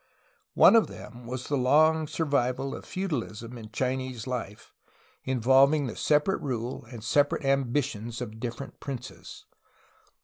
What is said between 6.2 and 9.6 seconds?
rule and separate ambitions of different princes.